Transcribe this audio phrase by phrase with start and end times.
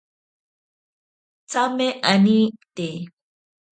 [1.49, 2.87] Tsame anite.